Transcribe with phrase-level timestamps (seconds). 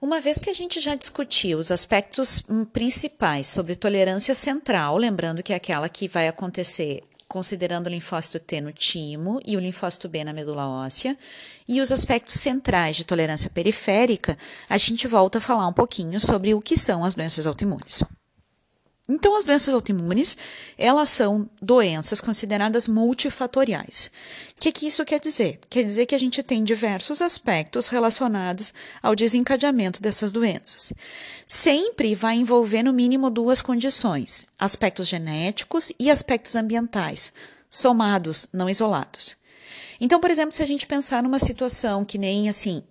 [0.00, 5.42] Uma vez que a gente já discutiu os aspectos hum, principais sobre tolerância central, lembrando
[5.42, 10.08] que é aquela que vai acontecer considerando o linfócito T no timo e o linfócito
[10.08, 11.16] B na medula óssea,
[11.66, 14.38] e os aspectos centrais de tolerância periférica,
[14.68, 18.04] a gente volta a falar um pouquinho sobre o que são as doenças autoimunes.
[19.06, 20.34] Então, as doenças autoimunes,
[20.78, 24.10] elas são doenças consideradas multifatoriais.
[24.56, 25.60] O que, que isso quer dizer?
[25.68, 28.72] Quer dizer que a gente tem diversos aspectos relacionados
[29.02, 30.90] ao desencadeamento dessas doenças.
[31.46, 37.30] Sempre vai envolver no mínimo duas condições: aspectos genéticos e aspectos ambientais,
[37.68, 39.36] somados, não isolados.
[40.00, 42.82] Então, por exemplo, se a gente pensar numa situação que nem assim,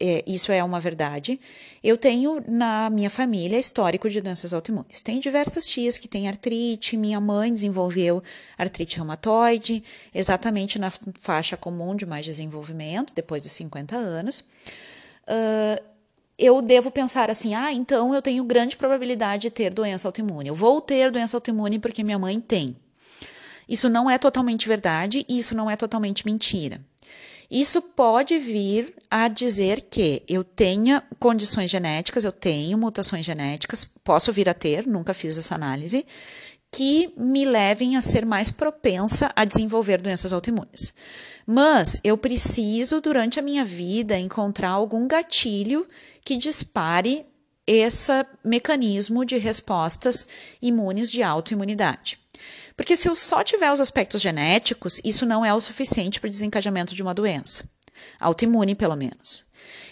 [0.00, 1.38] é, isso é uma verdade.
[1.82, 5.00] Eu tenho na minha família histórico de doenças autoimunes.
[5.00, 8.22] Tem diversas tias que têm artrite, minha mãe desenvolveu
[8.58, 9.82] artrite reumatoide,
[10.14, 14.40] exatamente na faixa comum de mais desenvolvimento, depois dos 50 anos.
[15.28, 15.82] Uh,
[16.38, 20.48] eu devo pensar assim: ah, então eu tenho grande probabilidade de ter doença autoimune.
[20.48, 22.76] Eu vou ter doença autoimune porque minha mãe tem.
[23.68, 26.80] Isso não é totalmente verdade e isso não é totalmente mentira.
[27.52, 34.32] Isso pode vir a dizer que eu tenha condições genéticas, eu tenho mutações genéticas, posso
[34.32, 36.06] vir a ter, nunca fiz essa análise,
[36.70, 40.94] que me levem a ser mais propensa a desenvolver doenças autoimunes.
[41.46, 45.86] Mas eu preciso, durante a minha vida, encontrar algum gatilho
[46.24, 47.26] que dispare
[47.66, 50.26] esse mecanismo de respostas
[50.62, 52.21] imunes de autoimunidade.
[52.76, 56.30] Porque se eu só tiver os aspectos genéticos, isso não é o suficiente para o
[56.30, 57.64] desencadeamento de uma doença.
[58.18, 59.44] Autoimune, pelo menos.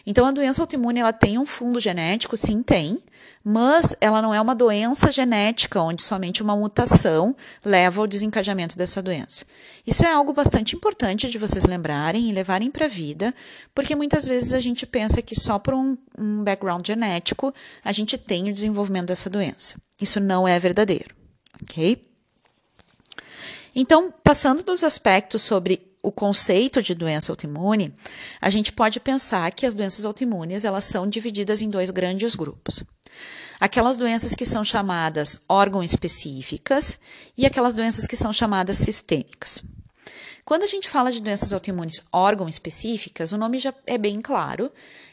[0.07, 2.37] Então, a doença autoimune, ela tem um fundo genético?
[2.37, 2.99] Sim, tem.
[3.43, 9.01] Mas ela não é uma doença genética, onde somente uma mutação leva ao desencadeamento dessa
[9.01, 9.47] doença.
[9.87, 13.35] Isso é algo bastante importante de vocês lembrarem e levarem para a vida,
[13.75, 18.19] porque muitas vezes a gente pensa que só por um, um background genético a gente
[18.19, 19.77] tem o desenvolvimento dessa doença.
[20.01, 21.15] Isso não é verdadeiro,
[21.63, 22.10] ok?
[23.75, 27.95] Então, passando dos aspectos sobre o conceito de doença autoimune,
[28.41, 32.83] a gente pode pensar que as doenças autoimunes elas são divididas em dois grandes grupos.
[33.59, 36.99] Aquelas doenças que são chamadas órgão específicas
[37.37, 39.63] e aquelas doenças que são chamadas sistêmicas.
[40.45, 44.73] Quando a gente fala de doenças autoimunes órgão específicas, o nome já é bem claro,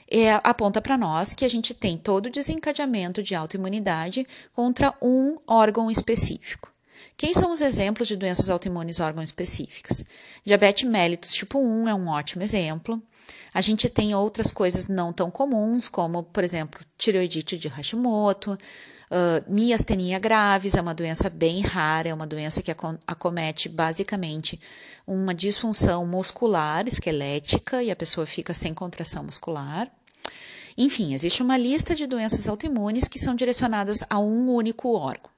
[0.10, 5.38] é, aponta para nós que a gente tem todo o desencadeamento de autoimunidade contra um
[5.46, 6.72] órgão específico.
[7.18, 10.04] Quem são os exemplos de doenças autoimunes órgão específicas?
[10.46, 13.02] Diabetes mellitus tipo 1 é um ótimo exemplo.
[13.52, 19.52] A gente tem outras coisas não tão comuns, como, por exemplo, tireoidite de Hashimoto, uh,
[19.52, 22.72] miastenia graves, é uma doença bem rara, é uma doença que
[23.08, 24.60] acomete basicamente
[25.08, 29.92] uma disfunção muscular, esquelética, e a pessoa fica sem contração muscular.
[30.78, 35.37] Enfim, existe uma lista de doenças autoimunes que são direcionadas a um único órgão.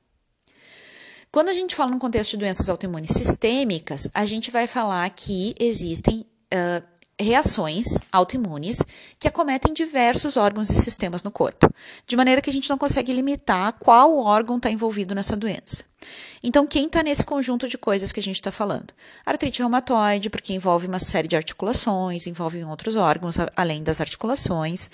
[1.31, 5.53] Quando a gente fala no contexto de doenças autoimunes sistêmicas, a gente vai falar que
[5.59, 6.83] existem uh,
[7.19, 8.81] reações autoimunes
[9.19, 11.71] que acometem diversos órgãos e sistemas no corpo,
[12.07, 15.88] de maneira que a gente não consegue limitar qual órgão está envolvido nessa doença.
[16.41, 18.93] Então, quem está nesse conjunto de coisas que a gente está falando?
[19.25, 24.89] Artrite reumatoide, porque envolve uma série de articulações, envolve outros órgãos além das articulações.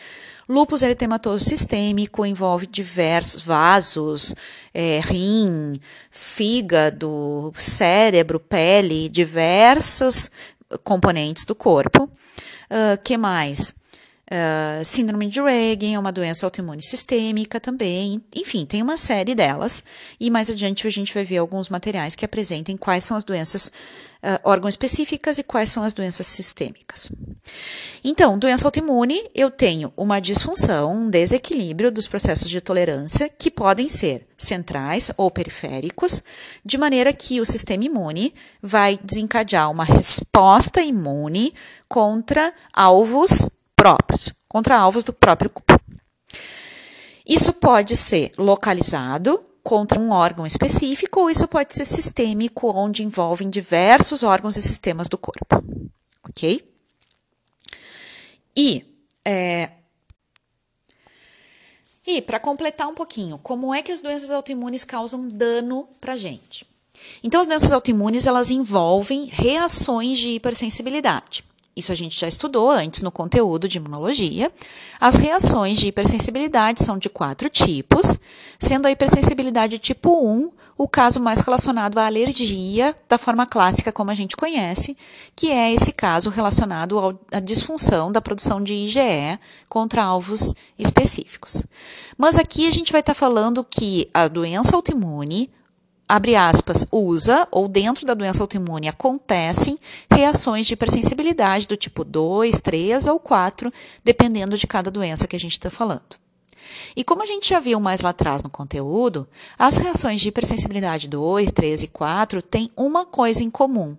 [0.47, 4.33] Lúpus eritematoso sistêmico envolve diversos vasos,
[4.73, 5.79] é, rim,
[6.11, 10.31] fígado, cérebro, pele, diversos
[10.83, 12.03] componentes do corpo.
[12.65, 13.73] Uh, que mais?
[14.25, 18.23] Uh, síndrome de Reagan é uma doença autoimune sistêmica também.
[18.35, 19.83] Enfim, tem uma série delas.
[20.19, 23.67] E mais adiante a gente vai ver alguns materiais que apresentem quais são as doenças
[23.67, 27.11] uh, órgão específicas e quais são as doenças sistêmicas.
[28.03, 33.87] Então, doença autoimune, eu tenho uma disfunção, um desequilíbrio dos processos de tolerância que podem
[33.87, 36.23] ser centrais ou periféricos,
[36.63, 41.53] de maneira que o sistema imune vai desencadear uma resposta imune
[41.87, 43.47] contra alvos
[43.85, 45.79] próprios, contra alvos do próprio corpo.
[47.23, 53.47] Isso pode ser localizado contra um órgão específico, ou isso pode ser sistêmico, onde envolvem
[53.47, 55.63] diversos órgãos e sistemas do corpo.
[56.27, 56.67] Ok?
[58.57, 58.83] E,
[59.23, 59.69] é,
[62.07, 66.65] e para completar um pouquinho, como é que as doenças autoimunes causam dano para gente?
[67.23, 71.43] Então, as doenças autoimunes elas envolvem reações de hipersensibilidade.
[71.75, 74.51] Isso a gente já estudou antes no conteúdo de imunologia.
[74.99, 78.17] As reações de hipersensibilidade são de quatro tipos,
[78.57, 84.11] sendo a hipersensibilidade tipo 1 o caso mais relacionado à alergia, da forma clássica como
[84.11, 84.97] a gente conhece,
[85.35, 89.39] que é esse caso relacionado à disfunção da produção de IgE
[89.69, 91.63] contra alvos específicos.
[92.17, 95.49] Mas aqui a gente vai estar falando que a doença autoimune,
[96.07, 99.77] abre aspas, usa, ou dentro da doença autoimune acontecem
[100.09, 103.71] reações de hipersensibilidade do tipo 2, 3 ou 4,
[104.03, 106.15] dependendo de cada doença que a gente está falando.
[106.95, 111.07] E como a gente já viu mais lá atrás no conteúdo, as reações de hipersensibilidade
[111.07, 113.97] 2, 3 e 4 têm uma coisa em comum,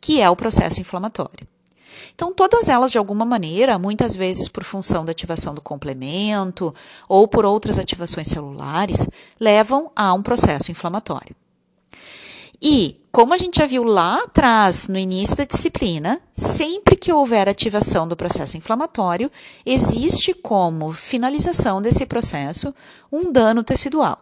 [0.00, 1.46] que é o processo inflamatório.
[2.14, 6.74] Então, todas elas, de alguma maneira, muitas vezes por função da ativação do complemento
[7.08, 9.08] ou por outras ativações celulares,
[9.38, 11.34] levam a um processo inflamatório.
[12.60, 17.48] E, como a gente já viu lá atrás, no início da disciplina, sempre que houver
[17.48, 19.30] ativação do processo inflamatório,
[19.64, 22.74] existe como finalização desse processo
[23.12, 24.18] um dano tecidual.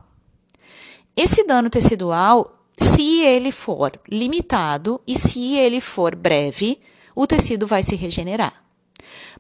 [1.17, 6.79] Esse dano tecidual, se ele for limitado e se ele for breve,
[7.17, 8.63] o tecido vai se regenerar.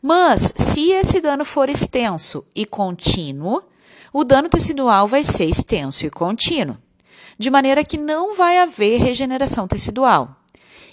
[0.02, 3.62] Mas, se esse dano for extenso e contínuo,
[4.12, 6.78] o dano tecidual vai ser extenso e contínuo,
[7.38, 10.34] de maneira que não vai haver regeneração tecidual.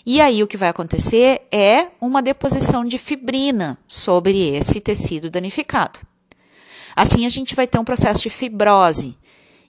[0.05, 6.01] E aí o que vai acontecer é uma deposição de fibrina sobre esse tecido danificado.
[6.93, 9.17] Assim a gente vai ter um processo de fibrose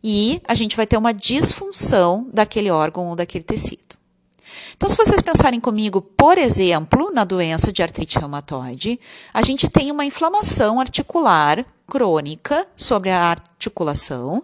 [0.03, 3.94] e a gente vai ter uma disfunção daquele órgão ou daquele tecido.
[4.77, 8.99] Então, se vocês pensarem comigo, por exemplo, na doença de artrite reumatoide,
[9.33, 14.43] a gente tem uma inflamação articular crônica sobre a articulação.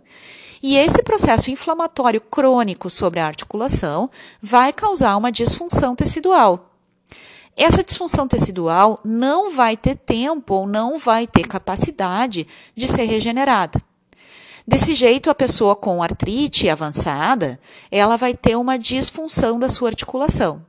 [0.62, 4.10] E esse processo inflamatório crônico sobre a articulação
[4.42, 6.70] vai causar uma disfunção tecidual.
[7.56, 13.82] Essa disfunção tecidual não vai ter tempo ou não vai ter capacidade de ser regenerada.
[14.70, 17.58] Desse jeito, a pessoa com artrite avançada,
[17.90, 20.64] ela vai ter uma disfunção da sua articulação.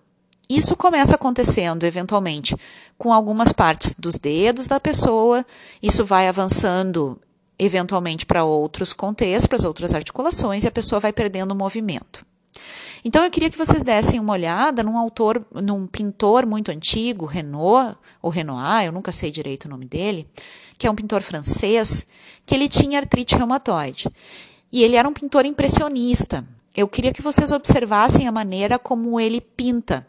[0.50, 2.56] Isso começa acontecendo eventualmente
[2.98, 5.46] com algumas partes dos dedos da pessoa,
[5.84, 7.22] isso vai avançando
[7.60, 12.26] eventualmente para outros contextos, para as outras articulações, e a pessoa vai perdendo o movimento.
[13.04, 17.98] Então eu queria que vocês dessem uma olhada num autor, num pintor muito antigo, Renault,
[18.22, 20.28] ou Renoir, eu nunca sei direito o nome dele,
[20.78, 22.08] que é um pintor francês,
[22.46, 24.08] que ele tinha artrite reumatoide.
[24.72, 26.48] E ele era um pintor impressionista.
[26.76, 30.08] Eu queria que vocês observassem a maneira como ele pinta,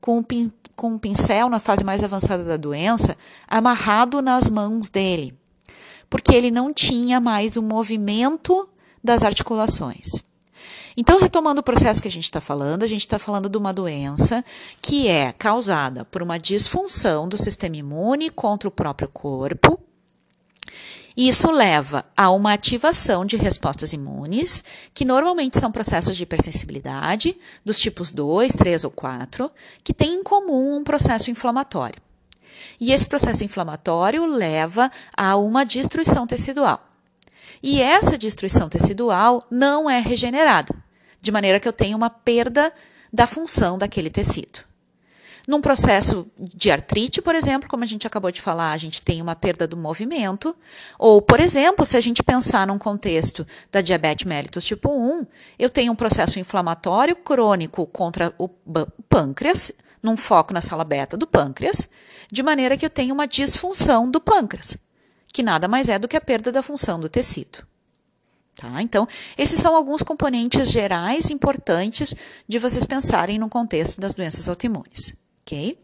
[0.00, 3.16] com um, pin com um pincel na fase mais avançada da doença,
[3.46, 5.34] amarrado nas mãos dele,
[6.10, 8.68] porque ele não tinha mais o movimento
[9.02, 10.22] das articulações.
[10.96, 13.72] Então, retomando o processo que a gente está falando, a gente está falando de uma
[13.72, 14.44] doença
[14.80, 19.78] que é causada por uma disfunção do sistema imune contra o próprio corpo,
[21.16, 27.78] isso leva a uma ativação de respostas imunes, que normalmente são processos de hipersensibilidade, dos
[27.78, 29.50] tipos 2, 3 ou 4,
[29.84, 32.00] que têm em comum um processo inflamatório.
[32.80, 36.91] E esse processo inflamatório leva a uma destruição tecidual.
[37.62, 40.74] E essa destruição tecidual não é regenerada,
[41.20, 42.72] de maneira que eu tenho uma perda
[43.12, 44.60] da função daquele tecido.
[45.46, 49.20] Num processo de artrite, por exemplo, como a gente acabou de falar, a gente tem
[49.20, 50.54] uma perda do movimento.
[50.98, 55.26] Ou, por exemplo, se a gente pensar num contexto da diabetes mellitus tipo 1,
[55.58, 58.48] eu tenho um processo inflamatório crônico contra o
[59.08, 61.88] pâncreas, num foco na sala beta do pâncreas,
[62.30, 64.76] de maneira que eu tenho uma disfunção do pâncreas,
[65.32, 67.66] que nada mais é do que a perda da função do tecido.
[68.54, 68.82] Tá?
[68.82, 72.14] Então, esses são alguns componentes gerais importantes
[72.46, 75.14] de vocês pensarem no contexto das doenças autoimunes
[75.52, 75.78] ok?